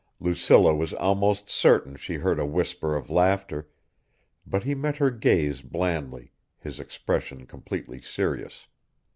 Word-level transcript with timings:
Lucilla 0.19 0.73
was 0.73 0.95
almost 0.95 1.47
certain 1.47 1.95
she 1.95 2.15
heard 2.15 2.39
a 2.39 2.45
whisper 2.47 2.95
of 2.95 3.11
laughter, 3.11 3.69
but 4.47 4.63
he 4.63 4.73
met 4.73 4.97
her 4.97 5.11
gaze 5.11 5.61
blandly, 5.61 6.31
his 6.57 6.79
expression 6.79 7.45
completely 7.45 8.01
serious. 8.01 8.65